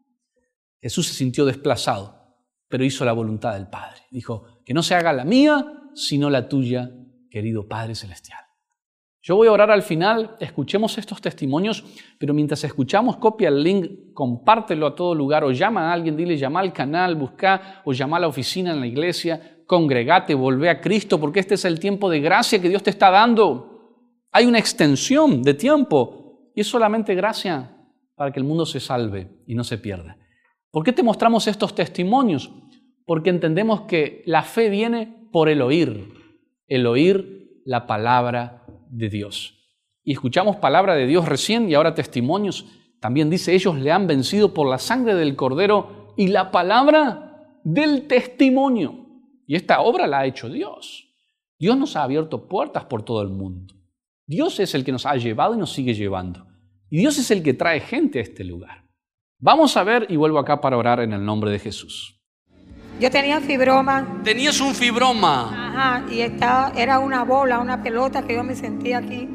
Jesús 0.81 1.07
se 1.07 1.13
sintió 1.13 1.45
desplazado, 1.45 2.35
pero 2.67 2.83
hizo 2.83 3.05
la 3.05 3.13
voluntad 3.13 3.53
del 3.53 3.67
Padre. 3.67 4.01
Dijo, 4.09 4.61
que 4.65 4.73
no 4.73 4.81
se 4.81 4.95
haga 4.95 5.13
la 5.13 5.23
mía, 5.23 5.65
sino 5.93 6.29
la 6.29 6.49
tuya 6.49 6.89
querido 7.35 7.67
Padre 7.67 7.95
Celestial. 7.95 8.39
Yo 9.21 9.35
voy 9.35 9.49
a 9.49 9.51
orar 9.51 9.69
al 9.69 9.81
final, 9.81 10.37
escuchemos 10.39 10.97
estos 10.97 11.19
testimonios, 11.19 11.83
pero 12.17 12.33
mientras 12.33 12.63
escuchamos, 12.63 13.17
copia 13.17 13.49
el 13.49 13.61
link, 13.61 14.13
compártelo 14.13 14.87
a 14.87 14.95
todo 14.95 15.13
lugar 15.13 15.43
o 15.43 15.51
llama 15.51 15.89
a 15.89 15.91
alguien, 15.91 16.15
dile 16.15 16.37
llama 16.37 16.61
al 16.61 16.71
canal, 16.71 17.17
busca 17.17 17.81
o 17.83 17.91
llama 17.91 18.15
a 18.15 18.19
la 18.21 18.29
oficina 18.29 18.71
en 18.71 18.79
la 18.79 18.87
iglesia, 18.87 19.65
congregate, 19.67 20.33
volvé 20.33 20.69
a 20.69 20.79
Cristo, 20.79 21.19
porque 21.19 21.41
este 21.41 21.55
es 21.55 21.65
el 21.65 21.77
tiempo 21.77 22.09
de 22.09 22.21
gracia 22.21 22.61
que 22.61 22.69
Dios 22.69 22.83
te 22.83 22.91
está 22.91 23.11
dando. 23.11 23.97
Hay 24.31 24.45
una 24.45 24.59
extensión 24.59 25.43
de 25.43 25.55
tiempo 25.55 26.51
y 26.55 26.61
es 26.61 26.67
solamente 26.67 27.15
gracia 27.15 27.75
para 28.15 28.31
que 28.31 28.39
el 28.39 28.45
mundo 28.45 28.65
se 28.65 28.79
salve 28.79 29.41
y 29.45 29.55
no 29.55 29.65
se 29.65 29.77
pierda. 29.77 30.17
¿Por 30.71 30.85
qué 30.85 30.93
te 30.93 31.03
mostramos 31.03 31.47
estos 31.47 31.75
testimonios? 31.75 32.49
Porque 33.05 33.29
entendemos 33.29 33.81
que 33.81 34.23
la 34.25 34.43
fe 34.43 34.69
viene 34.69 35.27
por 35.33 35.49
el 35.49 35.61
oír 35.61 36.23
el 36.67 36.87
oír 36.87 37.61
la 37.65 37.87
palabra 37.87 38.65
de 38.89 39.09
Dios. 39.09 39.55
Y 40.03 40.13
escuchamos 40.13 40.57
palabra 40.57 40.95
de 40.95 41.07
Dios 41.07 41.27
recién 41.27 41.69
y 41.69 41.73
ahora 41.73 41.95
testimonios. 41.95 42.65
También 42.99 43.29
dice, 43.29 43.53
ellos 43.53 43.75
le 43.75 43.91
han 43.91 44.07
vencido 44.07 44.53
por 44.53 44.67
la 44.67 44.77
sangre 44.77 45.15
del 45.15 45.35
cordero 45.35 46.13
y 46.17 46.27
la 46.27 46.51
palabra 46.51 47.59
del 47.63 48.07
testimonio. 48.07 49.05
Y 49.47 49.55
esta 49.55 49.81
obra 49.81 50.07
la 50.07 50.19
ha 50.19 50.25
hecho 50.25 50.49
Dios. 50.49 51.05
Dios 51.57 51.77
nos 51.77 51.95
ha 51.95 52.03
abierto 52.03 52.47
puertas 52.47 52.85
por 52.85 53.03
todo 53.03 53.21
el 53.21 53.29
mundo. 53.29 53.73
Dios 54.27 54.59
es 54.59 54.73
el 54.75 54.83
que 54.83 54.91
nos 54.91 55.05
ha 55.05 55.15
llevado 55.15 55.55
y 55.55 55.57
nos 55.57 55.71
sigue 55.71 55.93
llevando. 55.93 56.47
Y 56.89 56.97
Dios 56.97 57.17
es 57.17 57.31
el 57.31 57.43
que 57.43 57.53
trae 57.53 57.79
gente 57.79 58.19
a 58.19 58.21
este 58.21 58.43
lugar. 58.43 58.85
Vamos 59.39 59.75
a 59.77 59.83
ver 59.83 60.07
y 60.09 60.15
vuelvo 60.15 60.39
acá 60.39 60.61
para 60.61 60.77
orar 60.77 60.99
en 60.99 61.13
el 61.13 61.23
nombre 61.23 61.51
de 61.51 61.59
Jesús. 61.59 62.19
Yo 62.99 63.11
tenía 63.11 63.41
fibroma. 63.41 64.21
Tenías 64.23 64.59
un 64.61 64.73
fibroma. 64.73 65.64
Ajá, 65.75 66.03
y 66.09 66.21
estaba, 66.21 66.71
era 66.75 66.99
una 66.99 67.23
bola, 67.23 67.59
una 67.59 67.83
pelota 67.83 68.21
que 68.21 68.35
yo 68.35 68.43
me 68.43 68.55
sentía 68.55 68.99
aquí. 68.99 69.27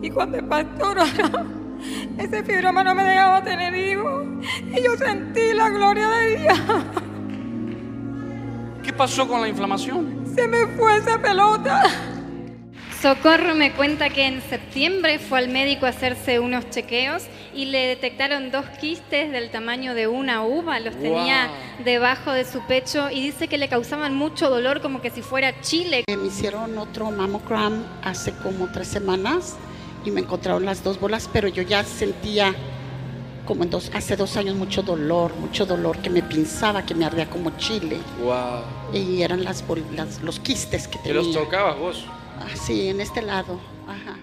Y 0.00 0.10
cuando 0.10 0.38
el 0.38 0.44
pastor 0.44 0.98
ese 2.18 2.44
fibroma 2.44 2.84
no 2.84 2.94
me 2.94 3.02
dejaba 3.02 3.42
tener 3.42 3.74
hijos. 3.74 4.26
Y 4.72 4.82
yo 4.82 4.96
sentí 4.96 5.52
la 5.54 5.70
gloria 5.70 6.08
de 6.08 6.36
Dios. 6.36 6.58
¿Qué 8.84 8.92
pasó 8.92 9.26
con 9.26 9.40
la 9.40 9.48
inflamación? 9.48 10.24
Se 10.36 10.46
me 10.46 10.66
fue 10.68 10.98
esa 10.98 11.20
pelota. 11.20 11.82
Socorro 13.00 13.54
me 13.54 13.72
cuenta 13.74 14.10
que 14.10 14.26
en 14.26 14.42
septiembre 14.42 15.20
fue 15.20 15.38
al 15.38 15.48
médico 15.48 15.86
a 15.86 15.90
hacerse 15.90 16.40
unos 16.40 16.68
chequeos 16.68 17.22
y 17.54 17.66
le 17.66 17.86
detectaron 17.86 18.50
dos 18.50 18.66
quistes 18.80 19.30
del 19.30 19.50
tamaño 19.50 19.94
de 19.94 20.08
una 20.08 20.42
uva, 20.42 20.80
los 20.80 20.96
tenía 20.96 21.48
debajo 21.84 22.32
de 22.32 22.44
su 22.44 22.60
pecho 22.66 23.08
y 23.08 23.22
dice 23.22 23.46
que 23.46 23.56
le 23.56 23.68
causaban 23.68 24.16
mucho 24.16 24.50
dolor 24.50 24.82
como 24.82 25.00
que 25.00 25.10
si 25.10 25.22
fuera 25.22 25.60
chile. 25.60 26.02
Me 26.08 26.26
hicieron 26.26 26.76
otro 26.76 27.12
mammogram 27.12 27.84
hace 28.02 28.32
como 28.32 28.66
tres 28.72 28.88
semanas 28.88 29.56
y 30.04 30.10
me 30.10 30.22
encontraron 30.22 30.64
las 30.64 30.82
dos 30.82 30.98
bolas, 30.98 31.30
pero 31.32 31.46
yo 31.46 31.62
ya 31.62 31.84
sentía 31.84 32.52
como 33.46 33.62
en 33.62 33.70
dos, 33.70 33.92
hace 33.94 34.16
dos 34.16 34.36
años 34.36 34.56
mucho 34.56 34.82
dolor, 34.82 35.36
mucho 35.36 35.66
dolor 35.66 35.98
que 35.98 36.10
me 36.10 36.22
pinzaba, 36.22 36.84
que 36.84 36.96
me 36.96 37.04
ardía 37.04 37.30
como 37.30 37.56
chile. 37.58 37.98
Wow. 38.20 38.62
Y 38.92 39.22
eran 39.22 39.44
las, 39.44 39.64
las 39.94 40.20
los 40.20 40.40
quistes 40.40 40.88
que 40.88 40.98
¿Te 40.98 41.04
tenía. 41.04 41.22
los 41.22 41.32
tocabas 41.32 41.78
vos? 41.78 42.04
Ah, 42.40 42.46
sí, 42.54 42.88
en 42.88 43.00
este 43.00 43.22
lado. 43.22 43.58
Ajá. 43.86 44.16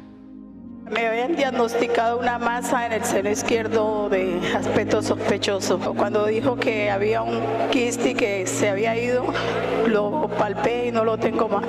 Me 0.90 1.08
habían 1.08 1.36
diagnosticado 1.36 2.20
una 2.20 2.38
masa 2.38 2.86
en 2.86 2.94
el 2.94 3.04
seno 3.04 3.32
izquierdo 3.32 4.08
de 4.08 4.40
aspecto 4.56 5.02
sospechoso. 5.02 5.80
Cuando 5.80 6.28
dijo 6.28 6.58
que 6.58 6.92
había 6.92 7.24
un 7.24 7.42
quiste 7.72 8.12
y 8.12 8.14
que 8.14 8.46
se 8.46 8.70
había 8.70 8.96
ido, 8.96 9.26
lo 9.88 10.30
palpé 10.38 10.88
y 10.88 10.92
no 10.92 11.04
lo 11.04 11.18
tengo 11.18 11.50
más. 11.50 11.66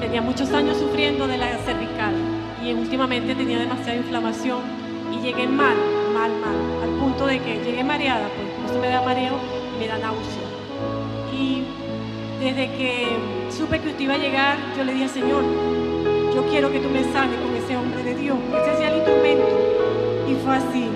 Tenía 0.00 0.22
muchos 0.22 0.50
años 0.52 0.78
sufriendo 0.78 1.26
de 1.26 1.36
la 1.36 1.58
cervical 1.58 2.14
y 2.64 2.72
últimamente 2.72 3.34
tenía 3.34 3.58
demasiada 3.58 3.96
inflamación 3.96 4.60
y 5.12 5.20
llegué 5.20 5.46
mal, 5.46 5.76
mal, 6.14 6.30
mal, 6.30 6.82
al 6.82 6.98
punto 6.98 7.26
de 7.26 7.40
que 7.40 7.62
llegué 7.62 7.84
mareada, 7.84 8.26
pues 8.28 8.70
eso 8.70 8.80
me 8.80 8.88
da 8.88 9.02
mareo 9.02 9.34
y 9.76 9.80
me 9.80 9.86
da 9.86 9.98
náusea. 9.98 10.49
Desde 12.40 12.72
que 12.72 13.06
supe 13.50 13.78
que 13.80 13.88
usted 13.88 14.00
iba 14.00 14.14
a 14.14 14.18
llegar, 14.18 14.56
yo 14.76 14.82
le 14.82 14.94
dije, 14.94 15.08
Señor, 15.08 15.42
yo 16.34 16.46
quiero 16.46 16.72
que 16.72 16.80
tú 16.80 16.88
me 16.88 17.02
sanes 17.12 17.38
con 17.38 17.54
ese 17.54 17.76
hombre 17.76 18.02
de 18.02 18.14
Dios, 18.14 18.38
ese 18.62 18.78
sea 18.78 18.88
el 18.88 18.96
instrumento. 18.96 19.48
Y 20.26 20.34
fue 20.42 20.56
así. 20.56 20.88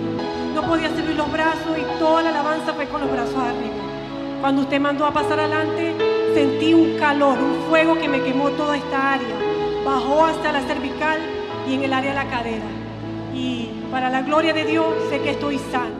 No 0.55 0.63
podía 0.63 0.89
servir 0.89 1.17
los 1.17 1.31
brazos 1.31 1.77
y 1.77 1.99
toda 1.99 2.23
la 2.23 2.31
alabanza 2.31 2.73
fue 2.73 2.87
con 2.87 3.03
los 3.03 3.11
brazos 3.11 3.37
arriba. 3.37 3.75
Cuando 4.41 4.63
usted 4.63 4.81
mandó 4.81 5.05
a 5.05 5.13
pasar 5.13 5.39
adelante, 5.39 5.95
sentí 6.35 6.73
un 6.73 6.97
calor, 6.99 7.39
un 7.39 7.69
fuego 7.69 7.99
que 7.99 8.09
me 8.09 8.23
quemó 8.23 8.51
toda 8.51 8.77
esta 8.77 9.15
área. 9.15 9.37
Bajó 9.85 10.25
hasta 10.25 10.53
la 10.53 10.63
cervical 10.63 11.19
y 11.69 11.75
en 11.75 11.83
el 11.85 11.93
área 11.93 12.11
de 12.11 12.17
la 12.17 12.31
cadera. 12.31 12.65
Y 13.35 13.71
para 13.91 14.09
la 14.09 14.23
gloria 14.23 14.55
de 14.55 14.65
Dios 14.65 14.87
sé 15.11 15.21
que 15.21 15.31
estoy 15.31 15.59
sana. 15.71 15.94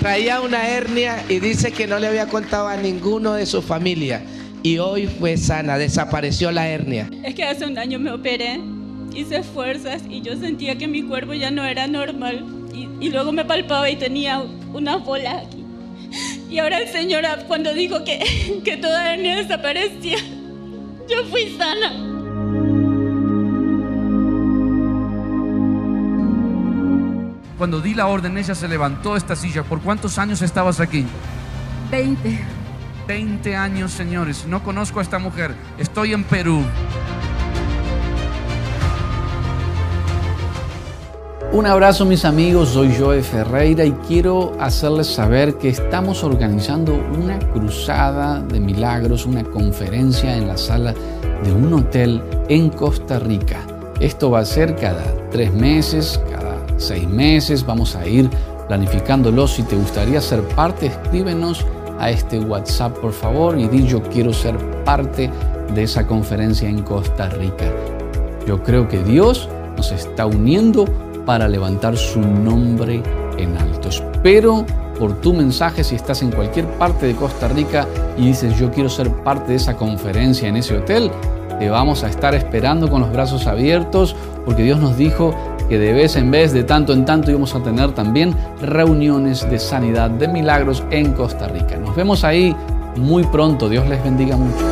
Traía 0.00 0.40
una 0.40 0.66
hernia 0.66 1.22
y 1.28 1.40
dice 1.40 1.72
que 1.72 1.86
no 1.86 1.98
le 1.98 2.06
había 2.06 2.26
contado 2.26 2.68
a 2.68 2.76
ninguno 2.78 3.34
de 3.34 3.44
su 3.44 3.60
familia. 3.60 4.22
Y 4.62 4.78
hoy 4.78 5.06
fue 5.06 5.36
sana, 5.36 5.76
desapareció 5.76 6.50
la 6.50 6.68
hernia. 6.68 7.10
Es 7.22 7.34
que 7.34 7.44
hace 7.44 7.66
un 7.66 7.76
año 7.76 7.98
me 7.98 8.10
operé, 8.10 8.60
hice 9.14 9.42
fuerzas 9.42 10.00
y 10.08 10.22
yo 10.22 10.38
sentía 10.38 10.78
que 10.78 10.88
mi 10.88 11.02
cuerpo 11.02 11.34
ya 11.34 11.50
no 11.50 11.66
era 11.66 11.86
normal. 11.86 12.46
Y, 12.72 12.88
y 12.98 13.10
luego 13.10 13.30
me 13.32 13.44
palpaba 13.44 13.90
y 13.90 13.96
tenía 13.96 14.42
una 14.72 14.96
bola 14.96 15.42
aquí. 15.46 15.62
Y 16.50 16.58
ahora 16.60 16.78
el 16.78 16.88
Señor, 16.88 17.24
cuando 17.46 17.74
dijo 17.74 18.02
que, 18.02 18.60
que 18.64 18.78
toda 18.78 19.12
hernia 19.12 19.36
desaparecía, 19.36 20.16
yo 21.10 21.26
fui 21.26 21.54
sana. 21.58 22.09
Cuando 27.60 27.82
di 27.82 27.92
la 27.92 28.06
orden, 28.06 28.38
ella 28.38 28.54
se 28.54 28.66
levantó 28.68 29.12
de 29.12 29.18
esta 29.18 29.36
silla. 29.36 29.62
¿Por 29.62 29.82
cuántos 29.82 30.16
años 30.16 30.40
estabas 30.40 30.80
aquí? 30.80 31.04
20. 31.90 32.40
20 33.06 33.54
años, 33.54 33.92
señores. 33.92 34.46
No 34.48 34.64
conozco 34.64 34.98
a 34.98 35.02
esta 35.02 35.18
mujer. 35.18 35.54
Estoy 35.76 36.14
en 36.14 36.24
Perú. 36.24 36.62
Un 41.52 41.66
abrazo 41.66 42.06
mis 42.06 42.24
amigos, 42.24 42.70
soy 42.70 42.96
Joe 42.98 43.22
Ferreira 43.22 43.84
y 43.84 43.92
quiero 44.08 44.56
hacerles 44.58 45.08
saber 45.08 45.58
que 45.58 45.68
estamos 45.68 46.24
organizando 46.24 46.94
una 46.94 47.38
cruzada 47.40 48.40
de 48.40 48.58
milagros, 48.58 49.26
una 49.26 49.44
conferencia 49.44 50.34
en 50.34 50.48
la 50.48 50.56
sala 50.56 50.94
de 51.44 51.52
un 51.52 51.70
hotel 51.74 52.22
en 52.48 52.70
Costa 52.70 53.18
Rica. 53.18 53.58
Esto 54.00 54.30
va 54.30 54.38
a 54.38 54.46
ser 54.46 54.76
cada 54.76 55.04
tres 55.30 55.52
meses, 55.52 56.18
cada 56.30 56.39
seis 56.80 57.08
meses, 57.08 57.64
vamos 57.64 57.94
a 57.96 58.06
ir 58.06 58.28
planificándolo. 58.68 59.46
Si 59.46 59.62
te 59.62 59.76
gustaría 59.76 60.20
ser 60.20 60.42
parte, 60.42 60.86
escríbenos 60.86 61.66
a 61.98 62.10
este 62.10 62.40
WhatsApp 62.40 62.96
por 62.98 63.12
favor 63.12 63.58
y 63.58 63.68
di 63.68 63.86
yo 63.86 64.02
quiero 64.02 64.32
ser 64.32 64.56
parte 64.84 65.30
de 65.74 65.82
esa 65.82 66.06
conferencia 66.06 66.68
en 66.68 66.82
Costa 66.82 67.28
Rica. 67.28 67.66
Yo 68.46 68.62
creo 68.62 68.88
que 68.88 69.02
Dios 69.02 69.48
nos 69.76 69.92
está 69.92 70.26
uniendo 70.26 70.86
para 71.26 71.46
levantar 71.46 71.96
su 71.96 72.20
nombre 72.20 73.02
en 73.36 73.56
alto. 73.56 73.88
Espero 73.88 74.64
por 74.98 75.20
tu 75.20 75.32
mensaje 75.32 75.84
si 75.84 75.94
estás 75.94 76.22
en 76.22 76.30
cualquier 76.30 76.66
parte 76.66 77.06
de 77.06 77.14
Costa 77.14 77.48
Rica 77.48 77.86
y 78.18 78.26
dices 78.26 78.58
yo 78.58 78.70
quiero 78.70 78.88
ser 78.88 79.10
parte 79.22 79.52
de 79.52 79.56
esa 79.56 79.76
conferencia 79.76 80.48
en 80.48 80.56
ese 80.56 80.76
hotel. 80.76 81.10
Te 81.58 81.68
vamos 81.68 82.04
a 82.04 82.08
estar 82.08 82.34
esperando 82.34 82.88
con 82.88 83.02
los 83.02 83.12
brazos 83.12 83.46
abiertos 83.46 84.16
porque 84.44 84.62
Dios 84.62 84.78
nos 84.78 84.96
dijo 84.96 85.34
que 85.70 85.78
de 85.78 85.92
vez 85.92 86.16
en 86.16 86.32
vez, 86.32 86.52
de 86.52 86.64
tanto 86.64 86.92
en 86.92 87.04
tanto, 87.04 87.30
íbamos 87.30 87.54
a 87.54 87.62
tener 87.62 87.92
también 87.92 88.34
reuniones 88.60 89.48
de 89.48 89.56
sanidad, 89.60 90.10
de 90.10 90.26
milagros 90.26 90.82
en 90.90 91.12
Costa 91.12 91.46
Rica. 91.46 91.76
Nos 91.76 91.94
vemos 91.94 92.24
ahí 92.24 92.56
muy 92.96 93.22
pronto. 93.22 93.68
Dios 93.68 93.88
les 93.88 94.02
bendiga 94.02 94.36
mucho. 94.36 94.64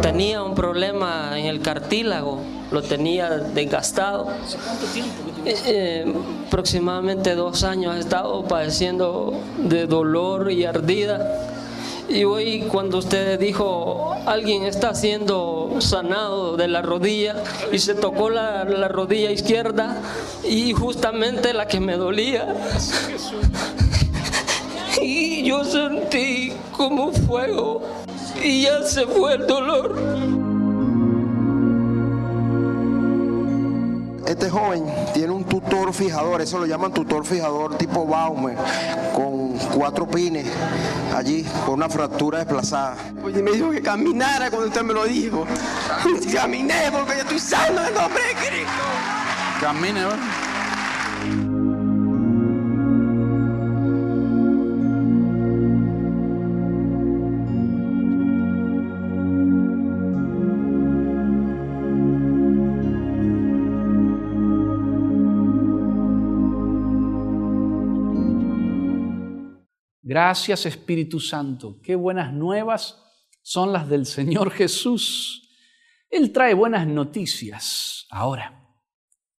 Tenía 0.00 0.42
un 0.42 0.54
problema 0.54 1.38
en 1.38 1.44
el 1.44 1.60
cartílago, 1.60 2.40
lo 2.72 2.80
tenía 2.80 3.28
desgastado. 3.28 4.24
¿Cuánto 4.24 4.86
tiempo? 4.94 5.12
Eh, 5.44 5.56
eh, 5.66 6.14
aproximadamente 6.46 7.34
dos 7.34 7.62
años 7.62 7.94
he 7.96 8.00
estado 8.00 8.44
padeciendo 8.44 9.34
de 9.58 9.86
dolor 9.86 10.50
y 10.50 10.64
ardida. 10.64 11.53
Y 12.08 12.24
hoy 12.24 12.60
cuando 12.70 12.98
usted 12.98 13.38
dijo, 13.38 14.14
alguien 14.26 14.64
está 14.64 14.94
siendo 14.94 15.76
sanado 15.80 16.56
de 16.56 16.68
la 16.68 16.82
rodilla 16.82 17.36
y 17.72 17.78
se 17.78 17.94
tocó 17.94 18.30
la, 18.30 18.64
la 18.64 18.88
rodilla 18.88 19.30
izquierda 19.30 20.00
y 20.42 20.72
justamente 20.72 21.54
la 21.54 21.66
que 21.66 21.80
me 21.80 21.96
dolía. 21.96 22.54
Y 25.02 25.42
yo 25.42 25.64
sentí 25.64 26.52
como 26.72 27.12
fuego 27.12 27.82
y 28.42 28.62
ya 28.62 28.82
se 28.84 29.04
fue 29.06 29.34
el 29.34 29.46
dolor. 29.46 30.43
Este 34.26 34.48
joven 34.48 34.84
tiene 35.12 35.32
un 35.32 35.44
tutor 35.44 35.92
fijador, 35.92 36.40
eso 36.40 36.58
lo 36.58 36.66
llaman 36.66 36.92
tutor 36.92 37.26
fijador 37.26 37.76
tipo 37.76 38.06
Baumer, 38.06 38.56
con 39.14 39.50
cuatro 39.74 40.06
pines 40.06 40.46
allí, 41.14 41.44
con 41.64 41.74
una 41.74 41.88
fractura 41.88 42.38
desplazada. 42.38 42.96
Oye, 43.22 43.42
me 43.42 43.52
dijo 43.52 43.70
que 43.70 43.82
caminara 43.82 44.50
cuando 44.50 44.68
usted 44.68 44.82
me 44.82 44.94
lo 44.94 45.04
dijo. 45.04 45.46
Caminé 46.32 46.90
porque 46.90 47.14
yo 47.14 47.20
estoy 47.20 47.38
sano 47.38 47.80
en 47.80 47.88
el 47.88 47.94
nombre 47.94 48.22
de 48.22 48.34
Cristo. 48.34 48.72
Camine, 49.60 50.04
¿verdad? 50.04 50.18
Gracias 70.14 70.64
Espíritu 70.64 71.18
Santo. 71.18 71.80
Qué 71.82 71.96
buenas 71.96 72.32
nuevas 72.32 73.02
son 73.42 73.72
las 73.72 73.88
del 73.88 74.06
Señor 74.06 74.52
Jesús. 74.52 75.50
Él 76.08 76.30
trae 76.30 76.54
buenas 76.54 76.86
noticias. 76.86 78.06
Ahora, 78.10 78.64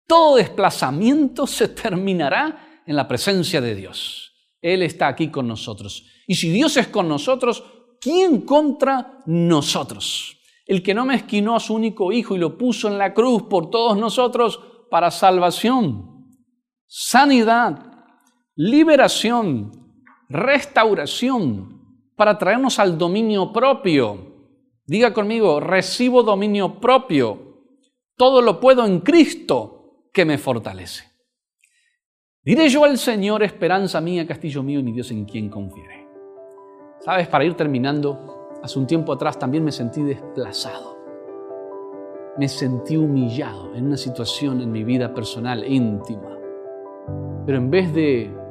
todo 0.04 0.34
desplazamiento 0.34 1.46
se 1.46 1.68
terminará 1.68 2.82
en 2.84 2.96
la 2.96 3.06
presencia 3.06 3.60
de 3.60 3.76
Dios. 3.76 4.32
Él 4.60 4.82
está 4.82 5.06
aquí 5.06 5.28
con 5.28 5.46
nosotros. 5.46 6.06
Y 6.26 6.34
si 6.34 6.50
Dios 6.50 6.76
es 6.76 6.88
con 6.88 7.08
nosotros, 7.08 7.62
¿quién 8.00 8.40
contra 8.40 9.22
nosotros? 9.26 10.36
El 10.66 10.82
que 10.82 10.92
no 10.92 11.04
mezquinó 11.04 11.54
a 11.54 11.60
su 11.60 11.74
único 11.74 12.10
hijo 12.10 12.34
y 12.34 12.40
lo 12.40 12.58
puso 12.58 12.88
en 12.88 12.98
la 12.98 13.14
cruz 13.14 13.44
por 13.44 13.70
todos 13.70 13.96
nosotros 13.96 14.58
para 14.90 15.12
salvación, 15.12 16.36
sanidad, 16.88 17.78
liberación, 18.56 19.83
restauración, 20.28 21.74
para 22.16 22.38
traernos 22.38 22.78
al 22.78 22.96
dominio 22.96 23.52
propio. 23.52 24.34
Diga 24.86 25.12
conmigo, 25.12 25.60
recibo 25.60 26.22
dominio 26.22 26.80
propio. 26.80 27.38
Todo 28.16 28.42
lo 28.42 28.60
puedo 28.60 28.84
en 28.84 29.00
Cristo 29.00 30.08
que 30.12 30.24
me 30.24 30.38
fortalece. 30.38 31.04
Diré 32.42 32.68
yo 32.68 32.84
al 32.84 32.98
Señor, 32.98 33.42
esperanza 33.42 34.00
mía, 34.00 34.26
castillo 34.26 34.62
mío 34.62 34.80
y 34.80 34.82
mi 34.82 34.92
Dios 34.92 35.10
en 35.10 35.24
quien 35.24 35.48
confiere. 35.48 36.06
Sabes, 37.00 37.26
para 37.26 37.44
ir 37.44 37.54
terminando, 37.54 38.50
hace 38.62 38.78
un 38.78 38.86
tiempo 38.86 39.12
atrás 39.12 39.38
también 39.38 39.64
me 39.64 39.72
sentí 39.72 40.02
desplazado. 40.02 40.94
Me 42.36 42.48
sentí 42.48 42.96
humillado 42.96 43.74
en 43.74 43.86
una 43.86 43.96
situación 43.96 44.60
en 44.60 44.70
mi 44.70 44.84
vida 44.84 45.14
personal, 45.14 45.64
íntima. 45.66 46.36
Pero 47.46 47.58
en 47.58 47.70
vez 47.70 47.92
de 47.94 48.43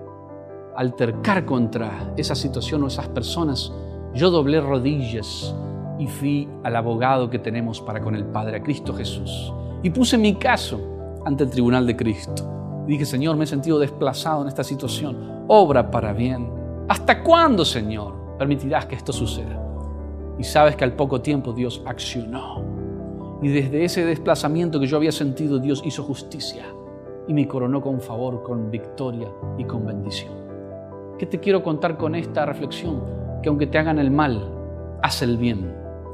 altercar 0.76 1.46
contra 1.46 2.14
esa 2.18 2.36
situación 2.36 2.84
o 2.84 2.88
esas 2.88 3.08
personas, 3.10 3.72
yo 4.14 4.30
doblé 4.30 4.62
rodillas 4.62 5.56
y 6.00 6.08
fui 6.08 6.50
al 6.64 6.76
abogado 6.76 7.30
que 7.30 7.40
tenemos 7.40 7.82
para 7.82 8.02
con 8.02 8.16
el 8.16 8.26
Padre, 8.26 8.58
a 8.58 8.64
Cristo 8.64 8.94
Jesús. 8.94 9.54
Y 9.84 9.90
puse 9.90 10.18
mi 10.18 10.36
caso 10.36 10.80
ante 11.26 11.44
el 11.44 11.50
tribunal 11.50 11.86
de 11.86 11.96
Cristo. 11.96 12.84
Dije, 12.88 13.06
Señor, 13.06 13.38
me 13.38 13.46
he 13.46 13.48
sentido 13.48 13.80
desplazado 13.80 14.42
en 14.42 14.48
esta 14.48 14.64
situación. 14.64 15.46
Obra 15.48 15.90
para 15.90 16.14
bien. 16.14 16.50
¿Hasta 16.90 17.24
cuándo, 17.24 17.64
Señor, 17.64 18.36
permitirás 18.38 18.86
que 18.86 18.96
esto 18.96 19.14
suceda? 19.14 19.60
Y 20.38 20.44
sabes 20.44 20.76
que 20.76 20.84
al 20.84 20.94
poco 20.94 21.22
tiempo 21.22 21.54
Dios 21.54 21.82
accionó. 21.86 22.62
Y 23.42 23.50
desde 23.50 23.84
ese 23.86 24.06
desplazamiento 24.06 24.80
que 24.80 24.88
yo 24.88 24.98
había 24.98 25.12
sentido, 25.12 25.60
Dios 25.60 25.82
hizo 25.86 26.04
justicia 26.04 26.66
y 27.28 27.34
me 27.34 27.48
coronó 27.48 27.82
con 27.82 28.02
favor, 28.02 28.44
con 28.44 28.70
victoria 28.70 29.30
y 29.58 29.64
con 29.64 29.86
bendición. 29.86 30.53
¿Qué 31.18 31.26
te 31.26 31.40
quiero 31.40 31.64
contar 31.64 31.98
con 31.98 32.16
esta 32.16 32.46
reflexión? 32.46 33.04
Que 33.42 33.50
aunque 33.50 33.68
te 33.68 33.78
hagan 33.78 34.00
el 34.00 34.10
mal, 34.10 34.50
haz 35.02 35.22
el 35.22 35.38
bien. 35.38 35.74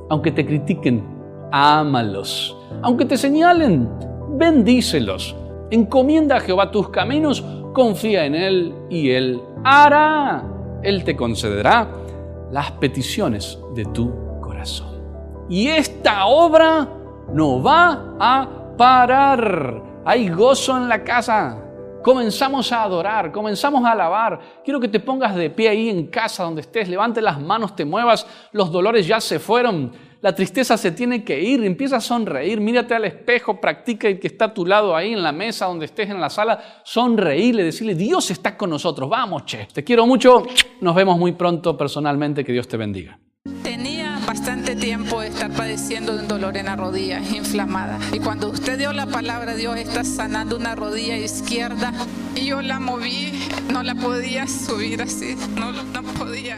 Aunque 0.10 0.32
te 0.32 0.46
critiquen, 0.46 1.04
ámalos. 1.52 2.56
Aunque 2.82 3.06
te 3.06 3.18
señalen, 3.18 3.90
bendícelos. 4.32 5.36
Encomienda 5.72 6.38
a 6.38 6.40
Jehová 6.42 6.72
tus 6.72 6.90
caminos, 6.90 7.44
confía 7.74 8.26
en 8.26 8.36
Él 8.36 8.76
y 8.90 9.12
Él 9.12 9.42
hará. 9.64 10.44
Él 10.84 11.04
te 11.04 11.16
concederá 11.16 11.88
las 12.52 12.72
peticiones 12.72 13.60
de 13.76 13.86
tu 13.86 14.12
corazón. 14.42 15.00
Y 15.48 15.68
esta 15.68 16.26
obra 16.26 16.88
no 17.34 17.62
va 17.62 18.16
a 18.20 18.76
parar. 18.78 19.82
Hay 20.06 20.30
gozo 20.30 20.78
en 20.78 20.90
la 20.90 21.04
casa. 21.04 21.69
Comenzamos 22.02 22.72
a 22.72 22.84
adorar, 22.84 23.32
comenzamos 23.32 23.84
a 23.86 23.92
alabar. 23.92 24.40
Quiero 24.64 24.80
que 24.80 24.88
te 24.88 25.00
pongas 25.00 25.36
de 25.36 25.50
pie 25.50 25.70
ahí 25.70 25.90
en 25.90 26.08
casa 26.08 26.44
donde 26.44 26.62
estés, 26.62 26.88
levante 26.88 27.22
las 27.22 27.42
manos, 27.42 27.76
te 27.76 27.84
muevas, 27.84 28.26
los 28.54 28.72
dolores 28.72 29.06
ya 29.06 29.20
se 29.20 29.38
fueron, 29.38 29.92
la 30.22 30.34
tristeza 30.34 30.78
se 30.78 30.92
tiene 30.92 31.24
que 31.24 31.42
ir, 31.42 31.64
empieza 31.64 31.98
a 31.98 32.02
sonreír, 32.02 32.62
mírate 32.62 32.96
al 32.96 33.06
espejo, 33.06 33.60
practica 33.60 34.08
el 34.08 34.20
que 34.20 34.28
está 34.28 34.46
a 34.46 34.54
tu 34.54 34.66
lado 34.66 34.96
ahí 34.96 35.12
en 35.12 35.22
la 35.22 35.34
mesa, 35.34 35.66
donde 35.66 35.86
estés 35.86 36.10
en 36.10 36.22
la 36.22 36.30
sala, 36.30 36.82
sonreírle, 36.84 37.64
decirle, 37.64 37.96
Dios 37.96 38.32
está 38.32 38.56
con 38.56 38.70
nosotros, 38.70 39.10
vamos, 39.10 39.46
che, 39.46 39.68
te 39.74 39.84
quiero 39.84 40.06
mucho, 40.06 40.44
nos 40.82 40.96
vemos 40.96 41.18
muy 41.18 41.34
pronto 41.34 41.78
personalmente, 41.78 42.46
que 42.46 42.54
Dios 42.54 42.68
te 42.68 42.78
bendiga. 42.78 43.20
Tenía 43.64 44.20
bastante 44.26 44.76
tiempo 44.76 44.89
padeciendo 45.70 46.16
de 46.16 46.24
un 46.24 46.28
dolor 46.28 46.58
en 46.58 46.66
la 46.66 46.76
rodilla 46.76 47.20
inflamada. 47.36 48.00
Y 48.12 48.18
cuando 48.18 48.50
usted 48.50 48.80
dio 48.80 48.92
la 48.92 49.06
palabra, 49.06 49.54
Dios 49.54 49.78
está 49.78 50.04
sanando 50.04 50.58
una 50.58 50.74
rodilla 50.74 51.16
izquierda. 51.16 51.94
Y 52.36 52.48
yo 52.48 52.64
la 52.64 52.80
moví, 52.80 53.32
no 53.72 53.84
la 53.84 53.94
podía 53.94 54.48
subir 54.48 55.00
así, 55.04 55.36
no, 55.56 55.72
no 55.72 56.04
podía. 56.18 56.58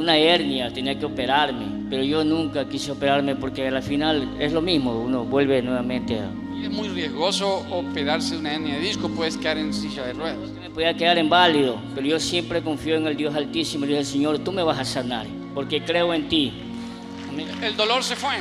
una 0.00 0.18
hernia, 0.18 0.70
tenía 0.70 0.98
que 0.98 1.06
operarme, 1.06 1.86
pero 1.88 2.02
yo 2.02 2.24
nunca 2.24 2.68
quise 2.68 2.92
operarme 2.92 3.36
porque 3.36 3.66
al 3.66 3.82
final 3.82 4.36
es 4.38 4.52
lo 4.52 4.60
mismo, 4.60 5.00
uno 5.00 5.24
vuelve 5.24 5.62
nuevamente 5.62 6.18
a... 6.18 6.43
Es 6.64 6.70
muy 6.70 6.88
riesgoso 6.88 7.62
operarse 7.70 8.38
una 8.38 8.54
hernia 8.54 8.76
de 8.76 8.80
disco, 8.80 9.10
puedes 9.10 9.36
quedar 9.36 9.58
en 9.58 9.74
silla 9.74 10.06
de 10.06 10.14
ruedas. 10.14 10.50
Me 10.62 10.70
podía 10.70 10.96
quedar 10.96 11.18
inválido, 11.18 11.76
pero 11.94 12.06
yo 12.06 12.18
siempre 12.18 12.62
confío 12.62 12.96
en 12.96 13.06
el 13.06 13.18
Dios 13.18 13.34
Altísimo 13.34 13.84
y 13.84 13.88
dije, 13.88 14.02
Señor, 14.02 14.38
tú 14.38 14.50
me 14.50 14.62
vas 14.62 14.78
a 14.78 14.84
sanar, 14.86 15.26
porque 15.54 15.84
creo 15.84 16.14
en 16.14 16.26
ti. 16.26 16.54
El 17.62 17.76
dolor 17.76 18.02
se 18.02 18.16
fue. 18.16 18.36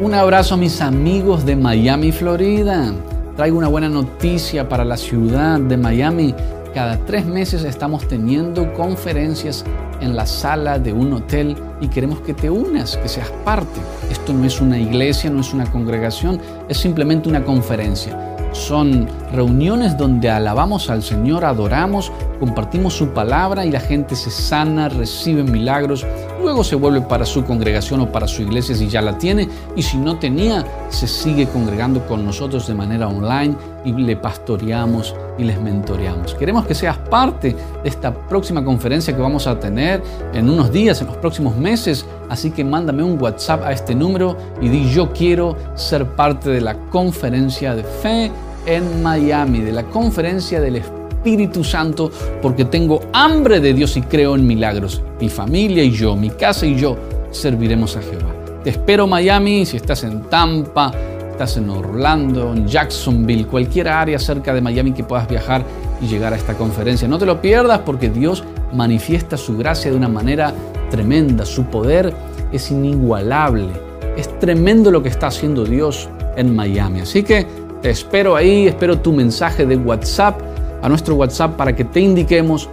Un 0.00 0.14
abrazo 0.14 0.54
a 0.54 0.56
mis 0.56 0.80
amigos 0.80 1.46
de 1.46 1.54
Miami, 1.54 2.10
Florida. 2.10 2.92
Traigo 3.36 3.56
una 3.56 3.68
buena 3.68 3.88
noticia 3.88 4.68
para 4.68 4.84
la 4.84 4.96
ciudad 4.96 5.60
de 5.60 5.76
Miami. 5.76 6.34
Cada 6.74 6.98
tres 7.06 7.24
meses 7.24 7.62
estamos 7.62 8.08
teniendo 8.08 8.74
conferencias 8.74 9.64
en 10.00 10.16
la 10.16 10.26
sala 10.26 10.78
de 10.78 10.92
un 10.92 11.12
hotel 11.12 11.56
y 11.80 11.88
queremos 11.88 12.20
que 12.20 12.34
te 12.34 12.50
unas, 12.50 12.96
que 12.96 13.08
seas 13.08 13.30
parte. 13.44 13.80
Esto 14.10 14.32
no 14.32 14.44
es 14.44 14.60
una 14.60 14.78
iglesia, 14.78 15.30
no 15.30 15.40
es 15.40 15.52
una 15.52 15.70
congregación, 15.70 16.40
es 16.68 16.78
simplemente 16.78 17.28
una 17.28 17.44
conferencia. 17.44 18.36
Son 18.52 19.06
reuniones 19.32 19.96
donde 19.98 20.30
alabamos 20.30 20.88
al 20.88 21.02
Señor, 21.02 21.44
adoramos, 21.44 22.10
compartimos 22.40 22.94
su 22.94 23.08
palabra 23.10 23.66
y 23.66 23.70
la 23.70 23.80
gente 23.80 24.16
se 24.16 24.30
sana, 24.30 24.88
recibe 24.88 25.42
milagros, 25.42 26.06
luego 26.42 26.64
se 26.64 26.74
vuelve 26.74 27.02
para 27.02 27.26
su 27.26 27.44
congregación 27.44 28.00
o 28.00 28.10
para 28.10 28.26
su 28.26 28.42
iglesia 28.42 28.74
si 28.74 28.88
ya 28.88 29.02
la 29.02 29.18
tiene 29.18 29.48
y 29.76 29.82
si 29.82 29.98
no 29.98 30.18
tenía, 30.18 30.64
se 30.88 31.06
sigue 31.06 31.46
congregando 31.46 32.06
con 32.06 32.24
nosotros 32.24 32.66
de 32.66 32.74
manera 32.74 33.08
online 33.08 33.54
y 33.84 33.92
le 33.92 34.16
pastoreamos 34.16 35.14
y 35.38 35.44
les 35.44 35.60
mentoreamos. 35.60 36.34
Queremos 36.34 36.66
que 36.66 36.74
seas 36.74 36.98
parte 36.98 37.54
de 37.82 37.88
esta 37.88 38.12
próxima 38.12 38.64
conferencia 38.64 39.14
que 39.14 39.22
vamos 39.22 39.46
a 39.46 39.58
tener 39.58 40.02
en 40.34 40.50
unos 40.50 40.70
días, 40.70 41.00
en 41.00 41.06
los 41.06 41.16
próximos 41.16 41.56
meses, 41.56 42.04
así 42.28 42.50
que 42.50 42.64
mándame 42.64 43.02
un 43.02 43.20
WhatsApp 43.20 43.62
a 43.64 43.72
este 43.72 43.94
número 43.94 44.36
y 44.60 44.68
di 44.68 44.90
yo 44.90 45.12
quiero 45.12 45.56
ser 45.74 46.04
parte 46.04 46.50
de 46.50 46.60
la 46.60 46.74
conferencia 46.90 47.74
de 47.74 47.84
fe 47.84 48.30
en 48.66 49.02
Miami, 49.02 49.60
de 49.60 49.72
la 49.72 49.84
conferencia 49.84 50.60
del 50.60 50.76
Espíritu 50.76 51.64
Santo, 51.64 52.10
porque 52.42 52.64
tengo 52.64 53.00
hambre 53.12 53.60
de 53.60 53.72
Dios 53.72 53.96
y 53.96 54.02
creo 54.02 54.34
en 54.34 54.46
milagros. 54.46 55.02
Mi 55.20 55.28
familia 55.28 55.82
y 55.82 55.92
yo, 55.92 56.16
mi 56.16 56.30
casa 56.30 56.66
y 56.66 56.76
yo 56.76 56.96
serviremos 57.30 57.96
a 57.96 58.02
Jehová. 58.02 58.34
Te 58.64 58.70
espero 58.70 59.06
Miami, 59.06 59.64
si 59.64 59.76
estás 59.76 60.04
en 60.04 60.22
Tampa, 60.24 60.92
estás 61.38 61.56
en 61.56 61.70
Orlando, 61.70 62.52
en 62.52 62.66
Jacksonville, 62.66 63.46
cualquier 63.46 63.86
área 63.86 64.18
cerca 64.18 64.52
de 64.52 64.60
Miami 64.60 64.90
que 64.90 65.04
puedas 65.04 65.28
viajar 65.28 65.62
y 66.00 66.08
llegar 66.08 66.32
a 66.32 66.36
esta 66.36 66.54
conferencia. 66.54 67.06
No 67.06 67.16
te 67.16 67.26
lo 67.26 67.40
pierdas 67.40 67.78
porque 67.86 68.10
Dios 68.10 68.42
manifiesta 68.72 69.36
su 69.36 69.56
gracia 69.56 69.92
de 69.92 69.96
una 69.96 70.08
manera 70.08 70.52
tremenda. 70.90 71.46
Su 71.46 71.66
poder 71.66 72.12
es 72.50 72.72
inigualable. 72.72 73.68
Es 74.16 74.36
tremendo 74.40 74.90
lo 74.90 75.00
que 75.00 75.10
está 75.10 75.28
haciendo 75.28 75.64
Dios 75.64 76.08
en 76.34 76.56
Miami. 76.56 77.02
Así 77.02 77.22
que 77.22 77.46
te 77.82 77.90
espero 77.90 78.34
ahí, 78.34 78.66
espero 78.66 78.98
tu 78.98 79.12
mensaje 79.12 79.64
de 79.64 79.76
WhatsApp 79.76 80.40
a 80.82 80.88
nuestro 80.88 81.14
WhatsApp 81.14 81.54
para 81.54 81.76
que 81.76 81.84
te 81.84 82.00
indiquemos 82.00 82.68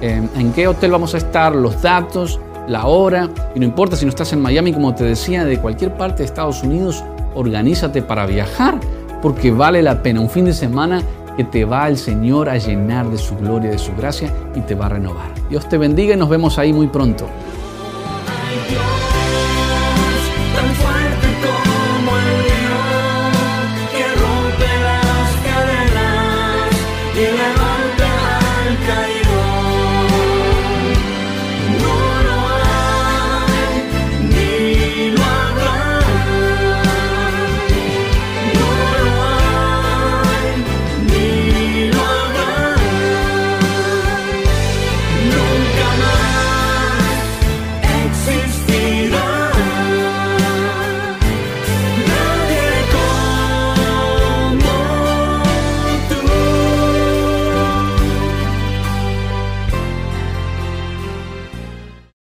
eh, 0.00 0.20
en 0.36 0.52
qué 0.54 0.66
hotel 0.66 0.90
vamos 0.90 1.14
a 1.14 1.18
estar, 1.18 1.54
los 1.54 1.80
datos, 1.80 2.40
la 2.66 2.86
hora. 2.86 3.30
Y 3.54 3.60
no 3.60 3.64
importa 3.64 3.94
si 3.94 4.04
no 4.04 4.08
estás 4.08 4.32
en 4.32 4.42
Miami, 4.42 4.72
como 4.72 4.92
te 4.92 5.04
decía, 5.04 5.44
de 5.44 5.60
cualquier 5.60 5.96
parte 5.96 6.18
de 6.18 6.24
Estados 6.24 6.64
Unidos, 6.64 7.04
organízate 7.38 8.02
para 8.02 8.26
viajar 8.26 8.78
porque 9.22 9.50
vale 9.50 9.82
la 9.82 10.02
pena. 10.02 10.20
Un 10.20 10.28
fin 10.28 10.44
de 10.44 10.52
semana 10.52 11.02
que 11.36 11.44
te 11.44 11.64
va 11.64 11.88
el 11.88 11.96
Señor 11.96 12.48
a 12.48 12.58
llenar 12.58 13.08
de 13.10 13.16
su 13.16 13.36
gloria, 13.36 13.70
de 13.70 13.78
su 13.78 13.94
gracia 13.94 14.32
y 14.54 14.60
te 14.60 14.74
va 14.74 14.86
a 14.86 14.90
renovar. 14.90 15.30
Dios 15.48 15.68
te 15.68 15.78
bendiga 15.78 16.14
y 16.14 16.16
nos 16.16 16.28
vemos 16.28 16.58
ahí 16.58 16.72
muy 16.72 16.88
pronto. 16.88 17.26